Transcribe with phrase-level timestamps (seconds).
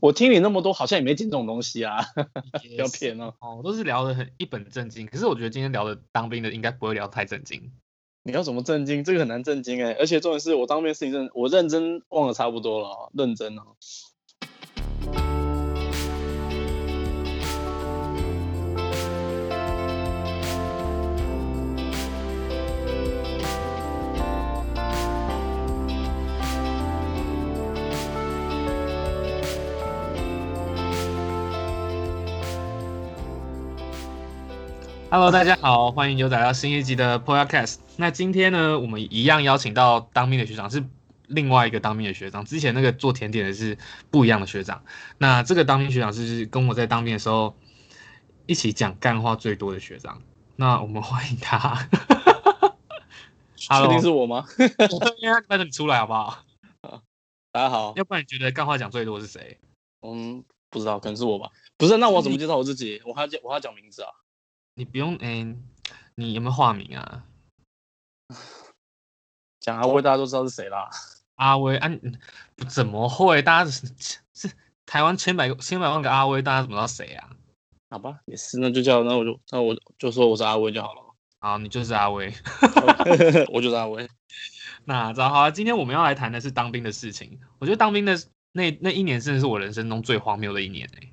[0.00, 3.34] 我听你那么多，好像也没讲这种东西啊，不要 骗哦。
[3.40, 7.72] 哦，都是聊的很一本正经，可是我觉得今天聊的当兵的应该不会聊太正经。
[8.22, 9.04] 你要怎么正经？
[9.04, 13.76] 这个很难正经哎，而且重点是我当兵的事情认，我认真忘了差不多了，认真哦。
[35.14, 37.76] Hello，大家好，欢迎牛仔到新一集的 Podcast。
[37.96, 40.84] 那今天呢，我们一样邀请到当兵的学长，是
[41.28, 42.44] 另外一个当兵的学长。
[42.44, 43.78] 之前那个做甜点的是
[44.10, 44.82] 不一样的学长。
[45.18, 47.54] 那这个当兵学长是跟我在当兵的时候
[48.46, 50.20] 一起讲干话最多的学长。
[50.56, 51.88] 那我们欢迎他。
[53.54, 54.44] 确定是我吗？
[55.48, 56.42] 带着你出来好不好？
[57.52, 57.92] 大家好。
[57.94, 59.60] 要不然你觉得干话讲最多是谁？
[60.02, 61.50] 嗯，不知道，可能是我吧。
[61.76, 63.00] 不是，那我怎么介绍我自己？
[63.06, 64.08] 我还要我还要讲名字啊。
[64.76, 65.56] 你不用哎、欸，
[66.16, 67.24] 你有没有化名啊？
[69.60, 70.90] 讲阿威，大家都知道是谁啦。
[71.36, 71.88] 阿威啊，
[72.68, 73.40] 怎么会？
[73.42, 73.86] 大家是
[74.34, 74.50] 是
[74.84, 77.30] 台湾千百个千百万个阿威，大家怎么知道谁啊？
[77.90, 81.14] 好吧，也是，那就叫那我就那我就说我是阿威就好了。
[81.38, 82.32] 好，你就是阿威，
[83.52, 84.08] 我就是阿威。
[84.84, 87.40] 那早好，今天我们要来谈的是当兵的事情。
[87.58, 88.20] 我觉得当兵的
[88.52, 91.12] 那那一年，真的是我人生中最荒谬的一年哎、欸。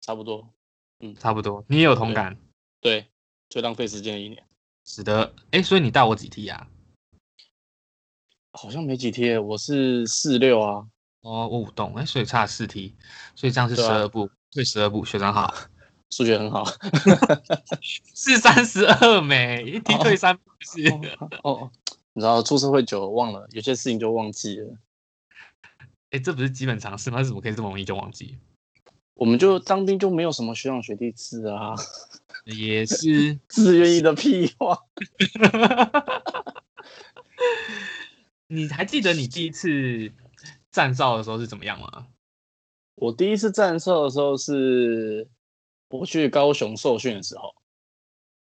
[0.00, 0.52] 差不多，
[1.00, 2.36] 嗯，差不多，你也有同感。
[2.80, 3.06] 对，
[3.48, 4.42] 最浪费时间的一年。
[4.84, 6.66] 是的，哎，所以你大我几梯啊？
[8.52, 10.86] 好像没几梯，我是四六啊。
[11.20, 12.94] 哦，我五栋，哎，所以差四梯，
[13.34, 15.04] 所以这样是十二步，对，十二步。
[15.04, 15.52] 学长好，
[16.10, 16.64] 数学很好。
[18.14, 20.88] 是三十二枚，一梯退三步是。
[21.42, 21.70] 哦，哦，
[22.14, 24.76] 你知道出社会久了忘了，有些事情就忘记了。
[26.10, 27.22] 哎，这不是基本常识吗？
[27.22, 28.38] 怎么可以这么容易就忘记？
[29.14, 31.74] 我们就当兵就没有什么学长学弟制啊。
[32.56, 34.78] 也是 自愿意的屁话。
[38.48, 40.10] 你还记得你第一次
[40.70, 42.08] 站哨的时候是怎么样吗？
[42.94, 45.28] 我第一次站哨的时候是
[45.88, 47.54] 我去高雄受训的时候，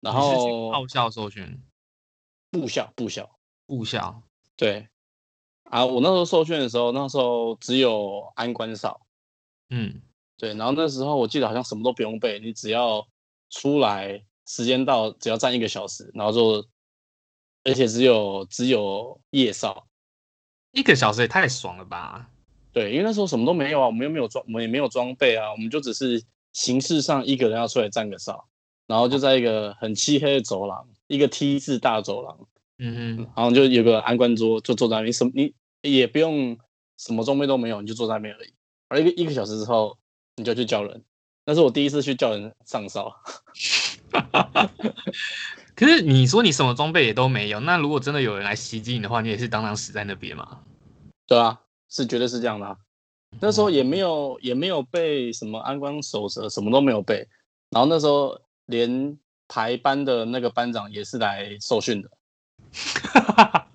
[0.02, 1.62] 然后校校受训，
[2.50, 3.38] 部校部校
[3.68, 4.24] 部校。
[4.58, 4.88] 对
[5.66, 9.06] 啊，我那时候受训的时候，那时候只有安官哨。
[9.70, 10.02] 嗯，
[10.38, 13.08] 对，然后那时候我记得好像什么都不用背，你只要。
[13.54, 16.68] 出来时间到，只要站一个小时，然后就，
[17.64, 19.86] 而且只有只有夜哨，
[20.72, 22.28] 一个小时也太爽了吧？
[22.72, 28.50] 对，因为那时候什么都没有啊，我们又没有装，我们也没有装备啊，我们就只是形式上一个人要出来站个哨，
[28.88, 32.48] 然后就在一个很漆黑的走廊，一个 T 字大走廊，
[32.80, 36.58] 嗯嗯，然后就有个安官桌，就坐在那边，什么你也不用
[36.98, 38.54] 什么装备都没有，你就坐在那边而已，
[38.88, 39.96] 而一个一个小时之后，
[40.38, 41.06] 你就去叫人。
[41.46, 43.14] 那是我第一次去叫人上哨，
[45.76, 50.60] 可是你说你什么装备也都没有，那如果真的有人来袭击你的话，你也是当场死在那边吗？
[51.28, 51.60] 对啊，
[51.90, 52.78] 是绝对是这样的啊。
[53.42, 57.28] 那时候也没有也没有背什么安光守则，什么都没有背。
[57.72, 59.18] 然后那时候连
[59.50, 62.10] 排班的那个班长也是来受训的，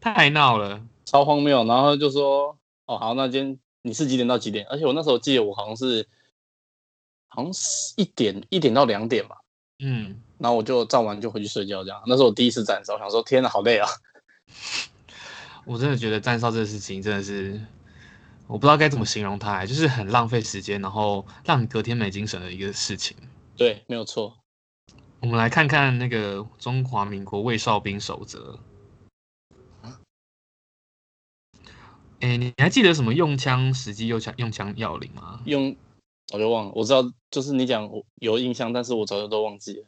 [0.00, 1.64] 太闹了，超荒谬。
[1.64, 2.56] 然后就说
[2.86, 6.06] ：“哦，好，那今天你是几点到几点？”而且我那时候记得我好像是。
[7.34, 9.36] 好像是一点一点到两点吧，
[9.84, 12.00] 嗯，然后我就站完就回去睡觉，这样。
[12.06, 13.88] 那是我第一次站哨，我想说天哪，好累啊！
[15.66, 17.60] 我真的觉得站哨这个事情真的是，
[18.46, 23.16] 我不知道该怎么形容它，就是很浪费时间，然后让你隔天没精神的一个事情。
[23.56, 24.36] 对，没有错。
[25.20, 28.60] 我们来看看那个中华民国卫哨兵守则。
[32.20, 35.40] 哎，你还记得什么用枪时机、用枪用枪要领吗？
[35.46, 35.74] 用。
[36.34, 37.00] 早就忘了，我知道，
[37.30, 39.86] 就是你讲我有印象，但是我早就都忘记了。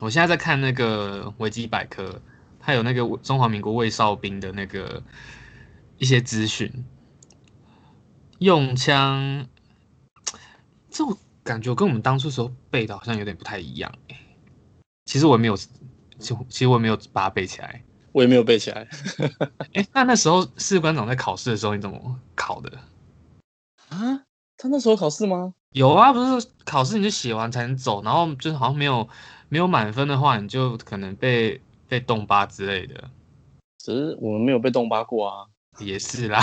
[0.00, 2.18] 我现在在看那个维基百科，
[2.58, 5.02] 它有那个中华民国卫哨兵的那个
[5.98, 6.72] 一些资讯。
[8.38, 9.46] 用枪，
[10.88, 13.92] 这我感觉跟我们当初时候背的好像有点不太一样。
[15.04, 18.88] 其实我也没有，其实我也没有把它背起来，我也没有背起来。
[19.74, 22.78] 哎， 那那时候士官长在考试的时候，你怎么考的？
[23.90, 24.24] 啊？
[24.56, 25.52] 他那时候考试吗？
[25.72, 29.08] 有啊，不是考试你就写完才能走，然后就是好像没有
[29.48, 33.10] 没有满分的话，你就可能被被动八之类的。
[33.78, 35.46] 只是我们没有被动八过啊。
[35.78, 36.38] 也是啦，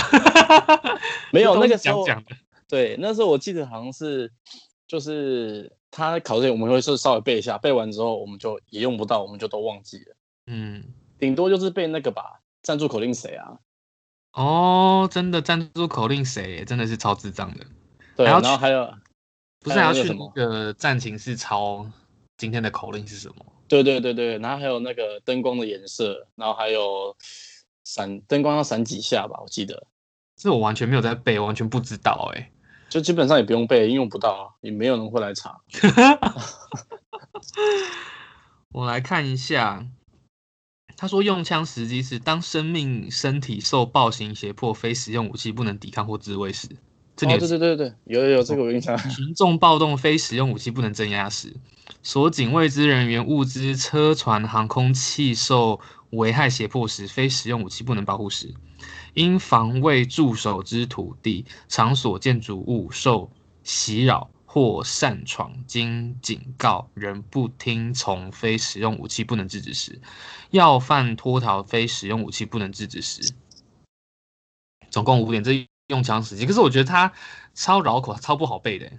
[1.32, 2.34] 没有那个时候讲的。
[2.68, 4.32] 对，那时候我记得好像是
[4.88, 10.16] 就是他考试我们会是稍微背一下，背完之后我们就也用不到，我们就都忘记了。
[10.48, 10.82] 嗯，
[11.20, 13.58] 顶多就是背那个吧，赞助口令谁啊？
[14.32, 16.64] 哦，真的赞助口令谁？
[16.64, 17.64] 真的是超智障的。
[18.16, 18.92] 对，然后还有
[19.60, 21.86] 不是还要去那个战情室抄
[22.36, 23.44] 今天的口令是什么？
[23.68, 27.16] 对对对对，然后还有那个灯光的颜色，然后还有
[27.84, 29.86] 闪灯光要闪几下吧，我记得。
[30.36, 32.52] 这我完全没有在背，完全不知道哎、欸。
[32.88, 35.60] 就基本上也不用背，应用不到，也没有人会来查。
[38.72, 39.86] 我来看一下，
[40.96, 46.68] 他说用枪时机是当生命身体受暴行胁迫，非使用武器不能抵抗或自卫时。
[47.20, 48.96] 这里、哦、对对对对，有有有这个我印象。
[49.10, 51.54] 群众暴动，非使用武器不能镇压时。
[52.02, 55.78] 所警卫之人员、物资、车船、航空器受
[56.12, 58.54] 危害胁迫时，非使用武器不能保护时。
[59.12, 63.30] 因防卫驻守之土地、场所、建筑物受
[63.64, 69.92] 袭扰或擅闯，经警告仍不听从，非使用武器不能制止时；
[70.52, 73.34] 要犯脱逃，非使用武器不能制止时。
[74.88, 76.46] 总共五点，这用枪时机。
[76.46, 77.12] 可是我觉得他
[77.52, 78.90] 超绕口，超不好背的。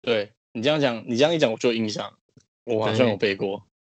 [0.00, 2.16] 对你这样讲，你这样一讲，我就有印象，
[2.64, 3.66] 我好像有背过。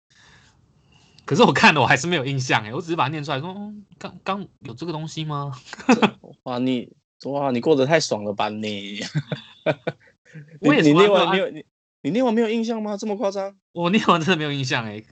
[1.24, 5.52] 可是我看了，我还是没有印象哎，我只是把它念出来说，说刚刚有这个东西吗？
[6.44, 6.90] 哇，你
[7.24, 9.00] 哇，你过得太爽了吧你！
[10.60, 11.48] 我也你念完没有？
[11.50, 11.64] 你
[12.02, 12.96] 你念完没有印象吗？
[12.96, 13.56] 这么夸张？
[13.72, 15.04] 我念完真的没有印象哎。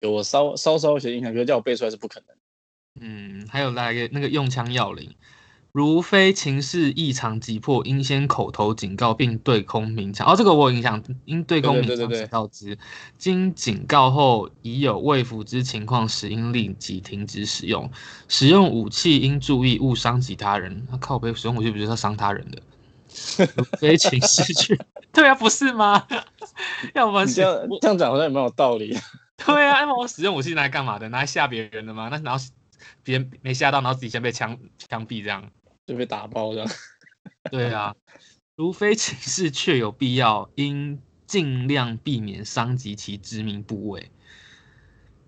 [0.00, 2.36] 有我稍稍稍有些印象，可是叫我背出来是不可能。
[3.00, 5.14] 嗯，还有来个那个用枪要领。
[5.72, 10.24] 如非情势异常急迫，应先口头警告并对空鸣枪。
[10.24, 12.78] 哦，这个我有印象，应对空鸣枪告知。
[13.18, 17.90] 经警告后已有未服之情况时，应立即停止使用。
[18.28, 20.86] 使用武器应注意勿伤及他人。
[20.88, 22.62] 那、啊、靠背使用武器不就是要伤他人的？
[23.78, 24.76] 非情势 去，
[25.12, 26.04] 对啊，不是吗？
[26.94, 28.96] 要不然这样这样讲好像也蛮有道理。
[29.44, 31.08] 对啊，因为我使用武器拿来干嘛的？
[31.08, 32.08] 拿来吓别人的吗？
[32.10, 32.44] 那然后
[33.04, 35.52] 别人没吓到，然后自己先被枪枪毙这样。
[35.86, 36.68] 就被打爆这样，
[37.52, 37.94] 对啊，
[38.56, 44.10] 除非情势确有必要，应尽量避免伤及其致命部位。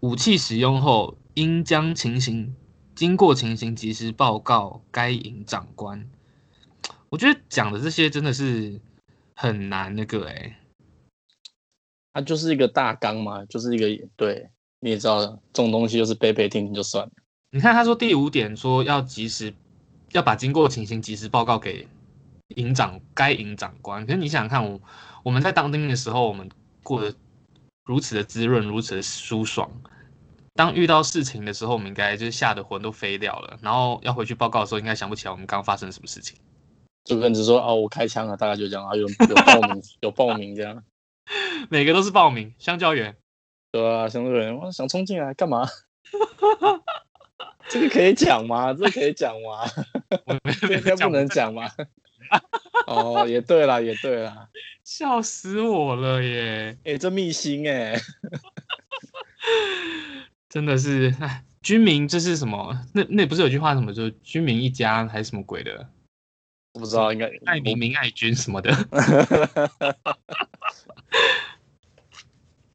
[0.00, 2.56] 武器使用后，应将情形
[2.94, 6.08] 经过情形及时报告该营长官。
[7.10, 8.80] 我觉得讲的这些真的是
[9.34, 10.56] 很难那个哎、欸，
[12.14, 14.48] 它就是一个大纲嘛，就是一个对，
[14.80, 15.20] 你也知道，
[15.52, 17.12] 这种东西就是背背听听就算了。
[17.56, 19.52] 你看他说第五点说要及时。
[20.12, 21.86] 要把经过情形及时报告给
[22.54, 24.06] 营长该营长官。
[24.06, 24.80] 可是你想想看，我
[25.24, 26.48] 我们在当兵的时候，我们
[26.82, 27.12] 过得
[27.84, 29.68] 如此的滋润，如此的舒爽。
[30.54, 33.58] 当遇到事情的时候，我们应该就是吓得魂都飞掉了。
[33.60, 36.38] 然后要回去报告的时候，应该想不起来我们刚发生什么事情。
[37.04, 40.82] 就跟只说哦，我开枪了，大概就这样啊，有有报名，有报名这样。
[41.68, 43.16] 每个都是报名，香蕉园。
[43.72, 45.66] 对啊，香蕉园，我想冲进来干嘛？
[47.68, 48.72] 这个可以讲吗？
[48.72, 49.66] 这个可以讲吗？
[50.70, 51.70] 应该 不能讲吗？
[52.86, 54.48] 哦，也对啦，也对啦，
[54.84, 56.76] 笑死我了耶！
[56.84, 58.00] 哎、欸，这秘辛哎，
[60.48, 62.76] 真的是哎，军民这是什么？
[62.92, 65.88] 那那不是有句话什么，就是军民一家还是什么鬼的？
[66.74, 68.72] 我不知道，应该爱民民爱军什么的。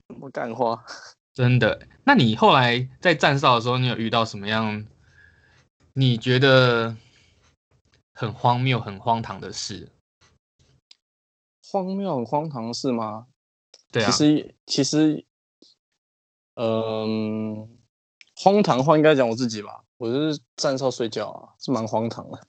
[0.08, 0.84] 什么干话？
[1.34, 1.88] 真的？
[2.04, 4.86] 那你后来在站哨的时候，你有遇到什么样
[5.94, 6.96] 你觉得
[8.14, 9.90] 很荒谬、很荒唐的事？
[11.72, 13.28] 荒谬、很荒唐的事吗？
[13.92, 14.12] 对啊。
[14.12, 15.26] 其实，其实，
[16.56, 17.70] 嗯、呃，
[18.36, 19.84] 荒唐话应该讲我自己吧。
[19.98, 22.46] 我就是站哨睡觉啊，是蛮荒唐的。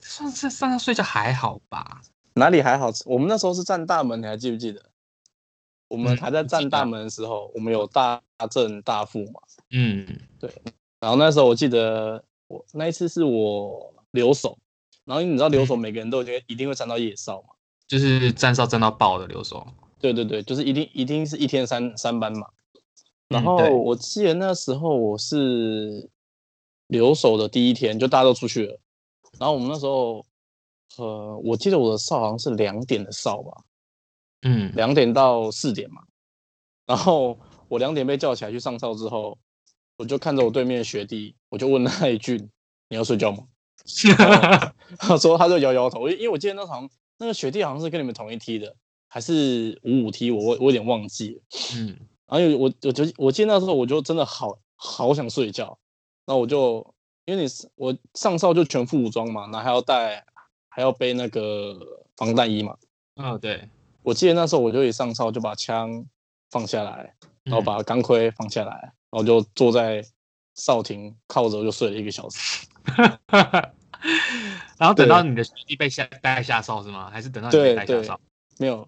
[0.00, 2.02] 上次站哨睡觉还好吧？
[2.34, 2.90] 哪里还好？
[3.06, 4.90] 我们那时候是站大门，你还记不记得？
[5.94, 8.20] 我们还在站大门的时候，嗯、我们有大
[8.50, 9.40] 正大副嘛？
[9.70, 10.04] 嗯，
[10.40, 10.50] 对。
[10.98, 14.58] 然后那时候我记得，我那一次是我留守，
[15.04, 17.54] 然后你知道留守每个人都一定一定会站到夜哨嘛，
[17.86, 19.64] 就是站哨站到爆的留守。
[20.00, 22.48] 对对对，就是一定一定是一天三三班嘛。
[23.28, 26.10] 然后我记得那时候我是
[26.88, 28.78] 留守的第一天，就大家都出去了。
[29.38, 30.24] 然后我们那时候，
[30.98, 33.62] 呃，我记得我的哨好像是两点的哨吧。
[34.44, 36.02] 嗯，两点到四点嘛，
[36.86, 39.36] 然后我两点被叫起来去上哨之后，
[39.96, 42.36] 我就看着我对面的学弟，我就问他一句
[42.88, 43.38] ：“你要睡觉吗？”
[44.98, 48.76] 他说他就摇摇头，因为我记得那场那个学弟好像是跟你们同一梯的，
[49.08, 51.42] 还是五五梯，我我有点忘记了。
[51.76, 55.78] 嗯，然后我我就我记得那时候我就真的好好想睡觉，
[56.26, 60.24] 然后我就因为你我上哨就全副武装嘛，然后还要带
[60.68, 61.78] 还要背那个
[62.16, 62.76] 防弹衣嘛。
[63.16, 63.68] 哦，对。
[64.04, 66.06] 我记得那时候我就一上哨就把枪
[66.50, 70.04] 放下来，然后把钢盔放下来，然后就坐在
[70.54, 72.66] 哨亭靠着就睡了一个小时。
[74.78, 77.08] 然后等到你的学弟被下带下哨是吗？
[77.10, 78.20] 还是等到你被带下哨？
[78.58, 78.86] 没有，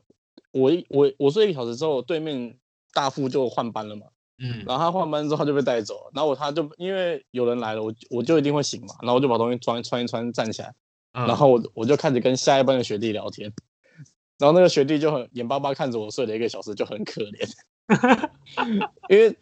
[0.52, 2.56] 我一我我睡一个小时之后，对面
[2.92, 4.06] 大副就换班了嘛。
[4.38, 10.74] 嗯，然后他换班之后他就被带走了，然后我他就因为有人来了，我我就一定会醒嘛，然后我就把东西穿穿一穿站起来，
[11.12, 13.50] 嗯、然后我我就开始跟下一班的学弟聊天，
[14.38, 17.48] 然后那个学弟就很眼巴巴看着我睡了一个小时，就很可怜，
[19.08, 19.36] 因为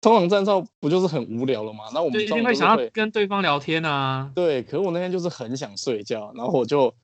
[0.00, 6.94] 通常站哨不就是很无聊了吗，那我们一定会想要跟对方聊天啊，对，可是我那天就是很想睡觉，然后我就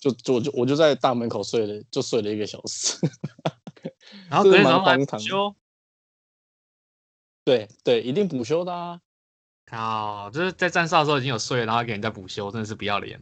[0.00, 2.98] 就就就我就在大门口睡了，就睡了一个小时，
[4.28, 5.54] 然后 隔天早上还补休。
[7.44, 9.00] 对对，一定补休的啊！
[9.64, 13.18] 靠，就是在站哨的时候已经有睡了，然后给人家补休，真的是不要脸。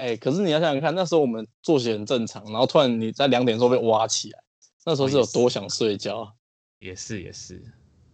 [0.00, 4.38] 哎、欸，可是你要想想看，那时候我们作息很正常，然后突然你在两点的时候被挖起来，
[4.86, 6.34] 那时候是有多想睡觉。
[6.78, 7.62] 也是也是，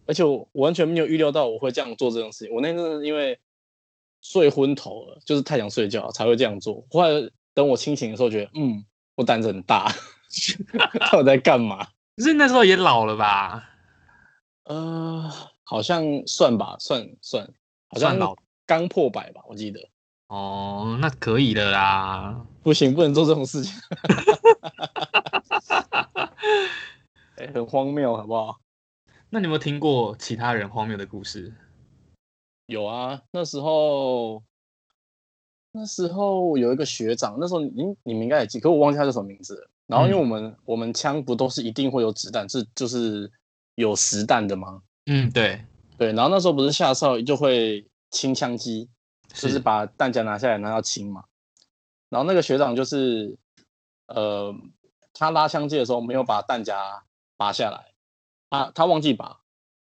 [0.05, 2.53] 而且我完全没有预料到我会这样做这种事情。
[2.53, 3.39] 我那阵是因为
[4.21, 6.85] 睡昏头了，就是太想睡觉才会这样做。
[6.91, 8.83] 后来等我清醒的时候，觉得嗯，
[9.15, 9.89] 我胆子很大，
[11.11, 11.87] 到底在干嘛？
[12.17, 13.63] 可是那时候也老了吧？
[14.65, 15.31] 呃，
[15.63, 17.49] 好像算吧，算算，
[17.87, 19.79] 好像刚破百吧，我记得。
[20.27, 22.45] 哦，那可以的啦。
[22.63, 23.73] 不行，不能做这种事情。
[27.37, 28.59] 哎、欸，很荒谬，好不好？
[29.29, 31.53] 那你有没有听过其他人荒谬的故事？
[32.65, 34.43] 有啊，那时候，
[35.71, 39.69] 那时候有一个学长，那时候你你们应该也记，可我忘记他叫什么名字了。
[39.87, 43.31] 然后因为我们、嗯、我们枪不都是一定会有子弹，是就是。
[43.77, 44.81] 有实弹的吗？
[45.05, 45.63] 嗯，对
[45.99, 46.11] 对。
[46.13, 48.89] 然后那时候不是下哨就会清枪机，
[49.37, 51.23] 就是把弹夹拿下来，然后要清嘛。
[52.09, 53.37] 然后那个学长就是，
[54.07, 54.53] 呃，
[55.13, 57.03] 他拉枪械的时候没有把弹夹
[57.37, 57.93] 拔下来，
[58.49, 59.39] 他他忘记拔。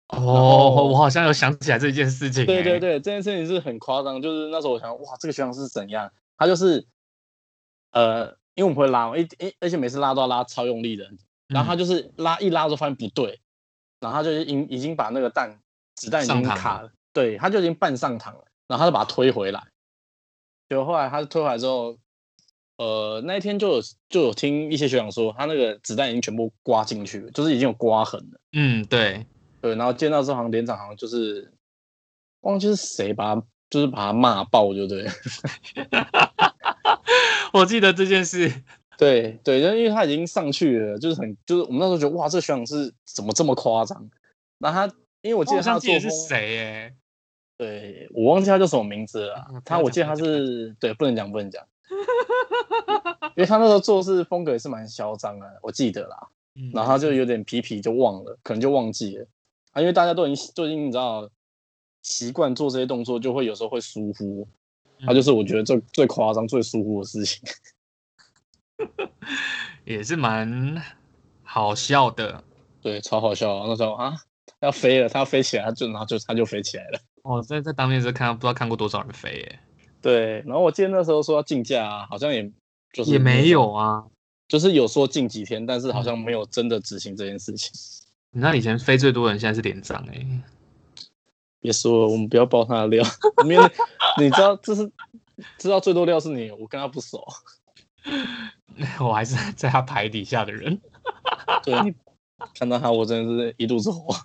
[0.08, 2.46] 哦，我好像有想起来这件事情。
[2.46, 4.22] 对对对，这件事情是很夸张。
[4.22, 6.12] 就是那时候我想，哇，这个学长是怎样？
[6.38, 6.88] 他就是，
[7.92, 11.10] 呃，因为我们会拉嘛，一一而且每次拉都要拉超用力的，
[11.48, 13.40] 然后他就是拉一拉就发现不对。
[14.00, 15.60] 然后他就已经已经把那个弹
[15.96, 19.64] 子弹已经卡，了对，他就已经半上膛了，然后他就把他推回来。
[20.70, 21.98] 就后来他推回来之后，
[22.78, 28.40] 呃，那一天就有就有听一些学长说，他那个子弹已经全部刮进去了，就是已经有刮痕了。
[28.52, 29.26] 嗯，对
[29.62, 29.76] 对。
[29.76, 31.52] 然后见到之后，好像连长好像就是
[32.42, 35.08] 忘记是谁把他就是把他骂爆，就对。
[37.54, 38.64] 我记得这件事。
[38.98, 44.10] 对对，因为他已经上去了，就是很就是我们那时候觉得哇，这个学长是怎么这么夸张？
[44.58, 44.86] 那他
[45.22, 46.96] 因为我记得他做是谁耶？
[47.58, 49.48] 对，我忘记他叫什么名字了。
[49.52, 51.66] 嗯、他我记得他是对，不能讲不能讲，
[53.36, 56.28] 因为他那时候做事风格也是蛮嚣张的，我记得啦。
[56.74, 59.28] 然后他就有点皮皮就忘了，可能就忘记了
[59.72, 61.30] 啊，因为大家都已经就已经你知道
[62.02, 64.48] 习惯做这些动作，就会有时候会疏忽。
[65.02, 67.42] 他就是我觉得最最夸张、最疏忽的事情。
[69.86, 70.82] 也是蛮
[71.44, 72.44] 好笑的，
[72.82, 73.68] 对，超好笑。
[73.68, 74.16] 那时候啊，
[74.60, 77.00] 要飞了，他要飞起来，他就然后就他就飞起来了。
[77.28, 79.60] 哦，在在当面是看，不知道看过多少人飞耶。
[80.02, 82.50] 对，然后我记得那时候说要竞价啊，好像也
[82.94, 84.06] 就是也没有啊，
[84.48, 87.72] 就是有说近几天，但是好像没有真的执行这件事情。
[88.32, 90.26] 你知道以前飞最多人现在是连长哎，
[91.60, 93.04] 别说了，我们不要爆他的料。
[93.44, 93.72] 因为
[94.18, 94.90] 你知道这是
[95.58, 97.22] 知道最多料是你，我跟他不熟。
[99.02, 100.80] 我还是在他牌底下的人，
[101.64, 101.94] 对，
[102.54, 104.16] 看到他我真的是一肚子火，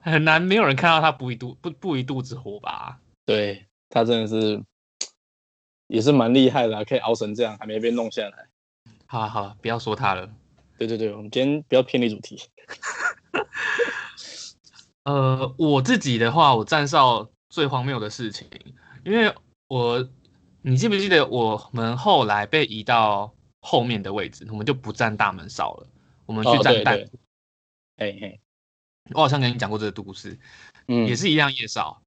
[0.00, 2.98] 很难没有人看到他不一肚不不一肚子火吧？
[3.24, 4.62] 对，他真的是
[5.86, 8.48] 也是蛮厉害的，可以熬成这样还没被弄下来。
[9.06, 10.30] 好了好了，不要说他了。
[10.78, 12.40] 对对对，我们今天不要偏离主题。
[15.04, 18.48] 呃，我自己的话，我站哨最荒谬的事情，
[19.04, 19.34] 因为
[19.68, 20.08] 我。
[20.62, 25.86] 你记不记得我们后来被移到后面的位置，我们就不站大门哨了，
[26.26, 26.98] 我们去站弹。
[27.96, 28.40] 嘿、哦、嘿，
[29.14, 30.38] 我好像跟你讲过这个故事，
[30.86, 32.02] 嗯，也是一样夜少。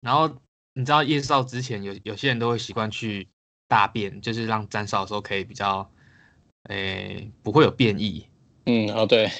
[0.00, 0.28] 然后
[0.74, 3.28] 你知道夜少之前有有些人都会习惯去
[3.66, 5.90] 大便，就是让站哨的时候可以比较，
[6.64, 8.28] 诶、欸，不会有便意。
[8.66, 9.30] 嗯，哦对，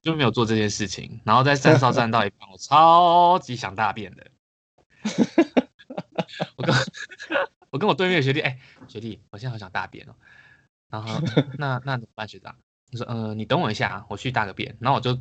[0.00, 1.20] 就没有做这件事情。
[1.24, 4.30] 然后在站哨站到一半，我超级想大便的。
[6.56, 6.74] 我跟，
[7.70, 10.14] 我跟我对面的学弟，哎、欸，学弟，我现在好想大便哦。
[10.88, 11.20] 然后
[11.58, 12.56] 那那怎么办，学长？
[12.90, 14.74] 你说，呃，你等我一下，我去大个便。
[14.80, 15.20] 然后我就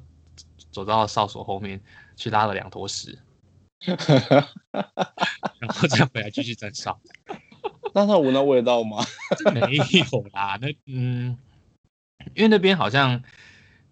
[0.71, 1.81] 走到哨所后面
[2.15, 3.17] 去拉了两坨屎，
[3.85, 6.99] 然后再回来继续站哨。
[7.93, 9.03] 那他闻到味道吗？
[9.53, 11.37] 没有啦，那嗯，
[12.35, 13.23] 因为那边好像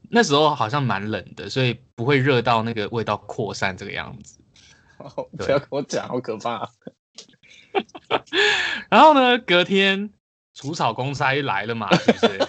[0.09, 4.39] 那时候好像蛮冷的，所以不会热到那个味道扩散这个样子。
[5.37, 6.69] 不要跟我讲，好可怕。
[8.89, 10.09] 然后呢，隔天
[10.53, 12.47] 除草公差来了嘛，是不是？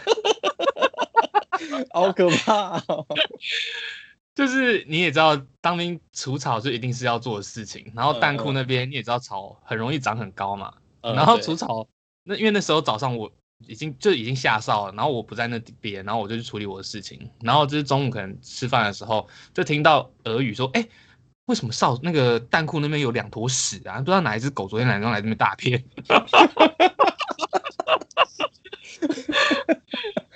[1.91, 3.07] 好可怕哦！
[4.35, 7.91] 就是你也知道，当兵除草就一定是要做的事情。
[7.95, 10.73] 然后弹库那边你也知道，草很容易长很高嘛。
[11.01, 11.89] 然后除草，
[12.25, 13.33] 那因为那时候早上我
[13.67, 17.31] 已经就已经下哨了，然后我不在那边，然后我就去处理我的事情。
[17.41, 20.87] 然后就是中午可能吃饭的时候，就听到俄语说：“哎，
[21.47, 23.97] 为什么哨那个弹库那边有两坨屎啊？
[24.01, 25.83] 不知道哪一只狗昨天晚上来这边大便。”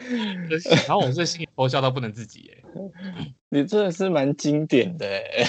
[0.89, 5.45] 然后我这心里偷笑到不能自己哎，你真的是蛮经典的 哎。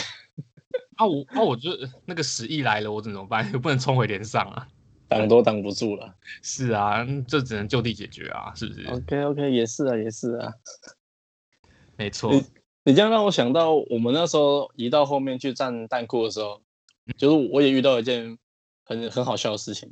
[0.97, 1.71] 啊我啊我就
[2.05, 3.51] 那个屎意来了，我怎么办？
[3.51, 4.67] 又不能冲回连上啊，
[5.07, 6.13] 挡都挡不住了。
[6.43, 10.53] 是啊，这只能就地解决啊，是不是？OK OK，也是啊，也是啊，
[11.97, 12.31] 没错。
[12.31, 12.43] 你
[12.83, 16.61] 你这样让我想到，我们那时候移到后面去站弹库的时候，
[17.17, 18.37] 就是我也遇到一件
[18.83, 19.91] 很很好笑的事情。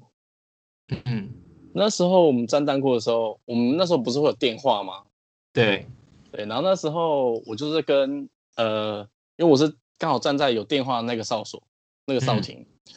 [1.06, 1.34] 嗯。
[1.74, 5.04] 那时候我们站弹库的时候，我们那时候不是会有电话吗？
[5.54, 5.86] 对，
[6.32, 9.08] 对，然后那时候我就是跟呃，
[9.38, 11.62] 因为我是刚好站在有电话的那个哨所，
[12.06, 12.96] 那个哨亭，嗯、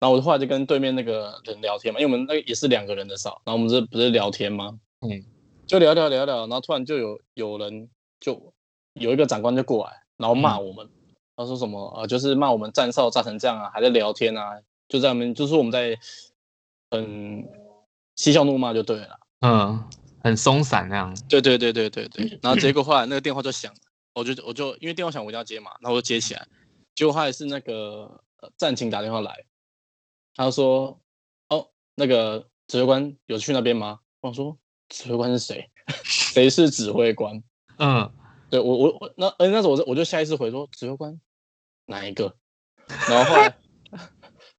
[0.00, 4.78] 然后我后来就跟对面那个人聊天嘛，因为我们那个也是两个人的哨，然后我们这不是聊天吗？
[5.00, 5.24] 嗯，
[5.66, 7.88] 就聊聊聊聊，然后突然就有有人
[8.20, 8.52] 就
[8.94, 15.98] 有一个长官就过来，然后骂我们，嗯、他说什么啊、呃，就是骂我们站哨站成这样啊，还在聊天啊，就在我们就是我们在
[16.90, 17.46] 嗯。
[18.22, 19.82] 嬉笑怒骂就对了，嗯，
[20.22, 21.12] 很松散那样。
[21.28, 22.38] 对对对对对对。
[22.40, 23.80] 然后结 果后来那个电话就响了，
[24.14, 26.46] 我就我就因为电话响我就要接嘛，然后我就接起来。
[26.94, 28.22] 结果后来是那个
[28.56, 29.44] 战情打电话来，
[30.36, 31.00] 他说
[31.50, 34.56] ：“哦，那个指挥官有去那边吗？”我说
[34.88, 35.68] ：“指挥官是谁？
[36.04, 37.42] 谁是指挥官？”
[37.78, 38.08] 嗯，
[38.50, 41.20] 对我我我那呃那时候我就我就下意识回说：“指挥官
[41.86, 42.36] 哪一个？”
[43.08, 43.52] 然后后来。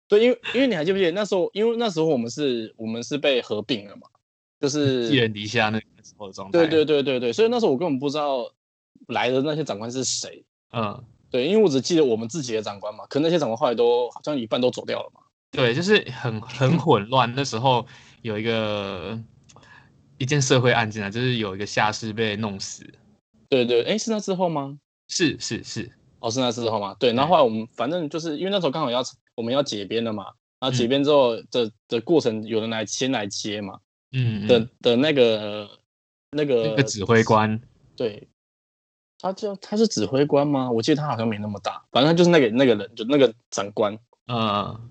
[0.07, 1.50] 对，因为因为你还记不记得那时候？
[1.53, 4.07] 因为那时候我们是，我们是被合并了嘛，
[4.60, 6.60] 就是寄人篱下那个时候的状态。
[6.60, 8.51] 对对对对对，所以那时候我根本不知道
[9.08, 10.43] 来的那些长官是谁。
[10.71, 15.21] 嗯，对，因为我只记得我们自己的长官嘛，可那些长官后来都好像一半都走掉了嘛。
[15.51, 17.34] 对，就是很很混乱。
[17.36, 17.86] 那时候
[18.21, 19.19] 有一个
[20.17, 22.86] 一件社会案件啊，就是有一个下士被弄死。
[23.49, 24.77] 对对，哎，是那之后吗？
[25.08, 26.95] 是是是，哦，是那之后吗？
[26.99, 29.01] 对，然后后来我们反正就是因为那时候刚好要。
[29.36, 30.26] 我们要解编了嘛，
[30.60, 33.80] 然后解编之后的、嗯、的过程，有人来先来接嘛，
[34.12, 34.48] 嗯，嗯。
[34.48, 35.69] 的的那个
[36.32, 37.60] 那个那个指挥官，
[37.96, 38.28] 对，
[39.19, 40.72] 他叫他是指挥官吗？
[40.72, 44.89] 我记得他好像没那么大，反正他就是那个那个人，就那个长官，嗯，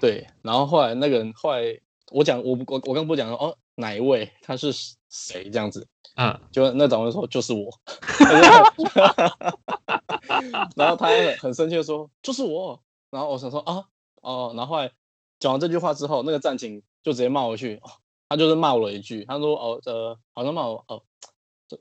[0.00, 1.78] 对，然后后来那个人后来
[2.10, 4.30] 我讲我我我刚不讲说哦哪一位？
[4.42, 4.72] 他是
[5.10, 5.50] 谁？
[5.50, 7.70] 这样子，嗯，就那长官说就是我，
[10.76, 12.80] 然后他很很生气的说就是我。
[13.10, 13.84] 然后我想说啊
[14.22, 14.92] 哦，然后后来
[15.38, 17.90] 讲完这句话之后，那个战警就直接骂回去，哦，
[18.28, 21.02] 他就是骂我了一句，他说哦呃，好像骂我哦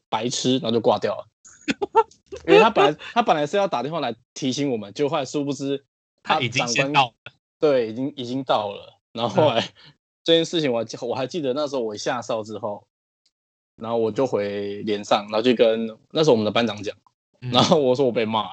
[0.10, 1.28] 白痴，然后就挂掉了。
[2.48, 5.86] 因为他本来他本来是要打电话来提醒我们，结果后来殊不知
[6.24, 9.00] 他，他已经先到了，对，已经已经到了。
[9.12, 12.88] 然后后来、嗯、这件事情我还我还记得那时候我下哨之后，
[13.76, 16.96] 然后我就回连上，然后就跟那时候我们的班长讲，
[17.40, 18.52] 然后我说我被骂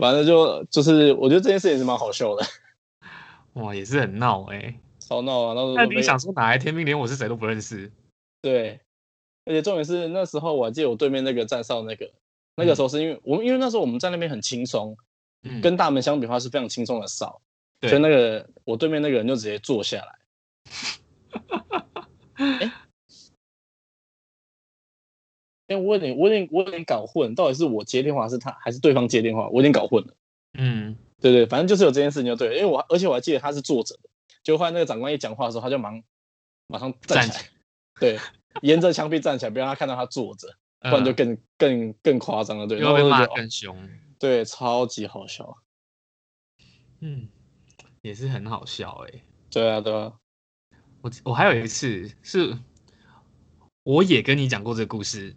[0.00, 2.46] 反正就就是，我觉得这件事也是蛮好笑的，
[3.54, 5.54] 哇，也是很闹哎、欸，超闹啊！
[5.54, 7.90] 那时候那你想说哪来天兵连我是谁都不认识？
[8.40, 8.80] 对，
[9.44, 12.10] 而且重点是那时候我还记得我对面那个站哨那个，
[12.54, 14.96] 那个时候是因为我们因为那时候我们在那边很轻松，
[15.42, 17.40] 嗯、跟大门相比的话是非常轻松的哨，
[17.80, 20.18] 对所以那个我对面那个人就直接坐下来。
[22.60, 22.72] 欸
[25.68, 29.48] 哎，我有点，我有点，我有点搞混，到底是我接电话，还是他，还是对方接电话？
[29.48, 30.14] 我有点搞混了。
[30.54, 32.54] 嗯，对对，反正就是有这件事情就对了。
[32.54, 34.08] 因为我，而且我还记得他是坐着的，
[34.42, 36.02] 就后来那个长官一讲话的时候，他就忙，
[36.68, 37.44] 马上站起来，
[38.00, 38.18] 对，
[38.62, 40.48] 沿着墙壁站起来，不让他看到他坐着，
[40.80, 43.76] 不然就更更更夸张了，对，又被骂更凶，
[44.18, 45.54] 对，超级好笑。
[47.00, 47.28] 嗯，
[48.00, 49.22] 也是很好笑哎、欸。
[49.50, 50.14] 对啊，对啊。
[51.02, 52.58] 我我还有一次是，
[53.84, 55.36] 我也跟你讲过这个故事。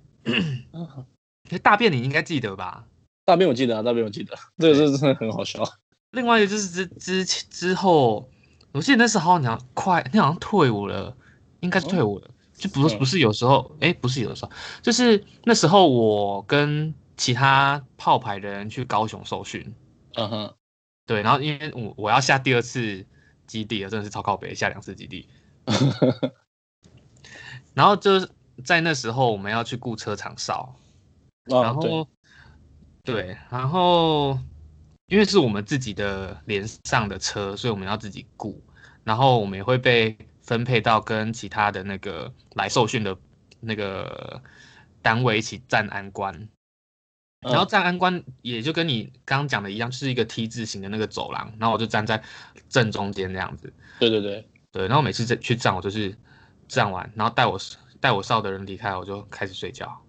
[1.62, 2.86] 大便你应该记得吧？
[3.26, 5.64] 大便我记得啊，大便我记得，这个是真的很好笑。
[6.12, 8.30] 另外一个就是之之之后，
[8.72, 11.16] 我记得那时候你好像快，你好像退伍了，
[11.62, 19.74] 应该是退伍了，哦、就不是不是有时候，哎、嗯，不是有的时候，就是那时候我跟其他炮牌的人去高雄受训，
[20.16, 20.54] 嗯哼，
[21.06, 23.06] 对，然后因为我我要下第二次
[23.48, 25.30] 基地了，真的是超靠北，下两次基地，
[27.74, 28.30] 然后就是。
[28.63, 30.76] 在那时候，我们要去雇车场烧，
[31.45, 32.08] 然后
[33.04, 34.39] 对，对，然后
[35.08, 38.62] 因为是我们自己的连上的车，所以我们要自己雇，
[39.04, 43.17] 然后我们也会被分配到跟其他的那个来受训的
[43.60, 44.41] 那个
[45.02, 46.47] 单位一起站安官。
[47.41, 52.21] 然后站安官也就跟你刚刚讲的一样，就是一个 T 字形的那个走廊，然后我就站在
[52.69, 53.74] 正中间这样子。
[54.00, 56.15] 对对对对，然后每次去站，我就是
[56.67, 57.58] 站完，然后带我
[58.02, 60.02] 带我哨的人离开，我就开始睡觉。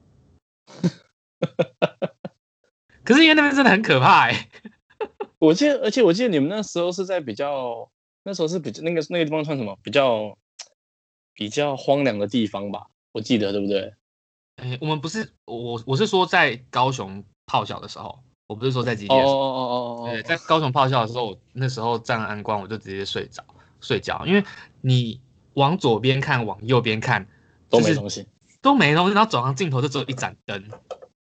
[3.05, 4.48] 可是因为那边真的很可怕哎、欸，
[5.38, 7.88] 我记得，而且我记得你们那时候是在比较
[8.24, 9.76] 那时候是比较那个那个地方算什么？
[9.83, 10.37] 比较
[11.35, 12.87] 比较荒凉的地方吧？
[13.12, 13.92] 我记得对不对？
[14.57, 19.33] 哎、欸，我们不是我，我是说在高雄泡校的时候，我不是说在基地的时候。
[19.33, 20.11] 哦哦哦哦。
[20.11, 23.42] 对，在高雄泡校的时候，那时候站安光，我就直接睡着
[23.81, 24.44] 睡觉，因为
[24.81, 25.20] 你
[25.55, 27.26] 往左边看，往右边看
[27.72, 28.26] 都没东西，
[28.61, 30.62] 都没东西，然后走上尽头就只有一盏灯。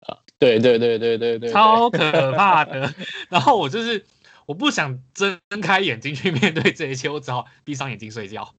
[0.07, 2.93] 啊，对对对对对对，超可怕的。
[3.29, 4.05] 然后我就是
[4.47, 8.55] 我不想睁开眼睛去面对这一切，我只好闭上眼睛睡觉。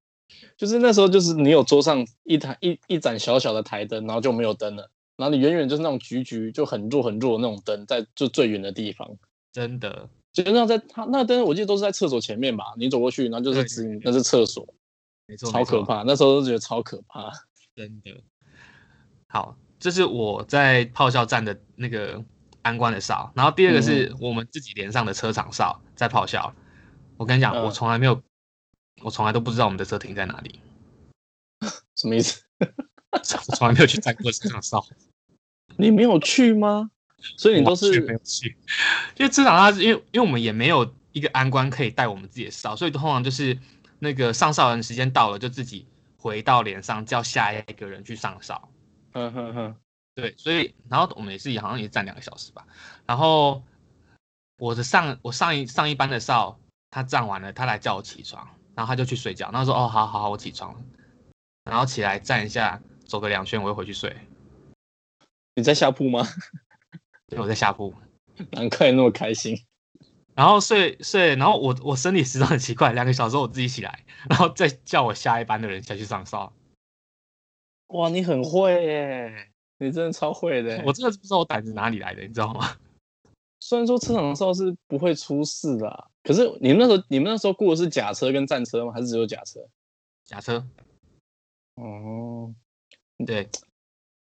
[0.55, 9.09] 就是那时候，就是你有桌上一台一一盏小小的台灯，然后就没有灯了，然后你远远就是那种橘橘就很弱很弱的那种灯，在就最远的地方，
[9.51, 14.65] 真的，就那在它那灯，我记得都是在厕所前面吧，你走过去，然后就是指引那是厕所，
[15.27, 17.31] 没错，超可怕，那时候都觉得超可怕，
[17.75, 18.23] 真的。
[19.27, 22.23] 好，这是我在炮校站的那个
[22.61, 26.53] 安官的哨，然后第二个是我们自己连上的车场哨，在炮校，
[27.17, 28.21] 我跟你讲，我从来没有。
[29.01, 30.59] 我从来都不知道我们的车停在哪里，
[31.97, 32.41] 什么意思？
[33.11, 33.17] 我
[33.57, 34.85] 从来没有去站过车场哨。
[35.75, 36.91] 你没有去吗？
[37.35, 38.55] 所以你都是没有去，
[39.17, 43.57] 因为车场哨是因为因为我们也没有一个安官可以带我们自己的哨，所以通常就是
[43.97, 45.87] 那个上哨人时间到了就自己
[46.23, 48.69] 回到脸上叫下一个人去上哨。
[49.11, 49.75] 嗯哼哼，
[50.15, 52.65] 对，所以然后我们也是好像也站两个小时吧。
[53.05, 53.61] 然后
[54.57, 56.57] 我的上我上一上一班的哨
[56.89, 58.47] 他站完了，他来叫我起床。
[58.75, 60.81] 然后他就去睡觉，然后说：“哦，好好好，我起床了。”
[61.69, 64.15] 然后起来站一下，走个两圈，我又回去睡。
[65.53, 66.25] 你在下铺吗？
[67.29, 67.93] 对，我在下铺。
[68.49, 69.55] 难怪那么开心。
[70.35, 76.51] 然后睡睡，然后我我身体时常很奇怪，两个小时后我自己起来，然后再叫我下一班的人下去上哨。
[77.87, 79.51] 哇，你很会耶！
[79.77, 80.81] 你真的超会的。
[80.85, 82.75] 我真的不知道我胆子哪里来的，你知道吗？
[83.59, 86.07] 虽然说车场哨是不会出事的。
[86.23, 88.93] 可是你们那时候，你们那时候雇的是假车跟战车吗？
[88.93, 89.59] 还是只有假车？
[90.25, 90.65] 假车。
[91.75, 92.53] 哦，
[93.25, 93.49] 对，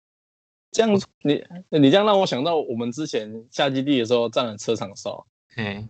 [0.71, 5.25] 这样你你这样让我想到我们之前下基地的时候站了车场哨。
[5.55, 5.87] 嗯，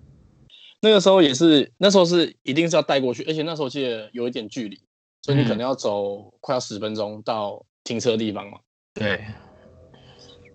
[0.83, 4.77] 那个时候也是，那时候是一定是要带过去，而且那时候记得有一点距离，
[5.21, 8.59] 所以你可能要走快要十分钟到停车的地方嘛。
[8.93, 9.25] 对，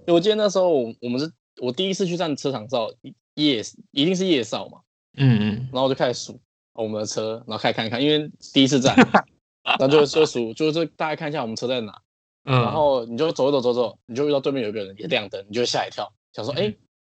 [0.06, 2.92] 我记得那时候我们是我第一次去站车场哨，
[3.36, 3.62] 夜
[3.92, 4.80] 一定是夜哨嘛。
[5.16, 6.38] 嗯嗯，然后我就开始数
[6.74, 8.94] 我们的车，然后开始看一看，因为第一次站，
[9.64, 12.02] 然后就就数，就是大概看一下我们车在哪，
[12.44, 16.74] 嗯，然后你就走走走走，你就遇到对面有一个人也亮灯，你就吓一跳，想说哎，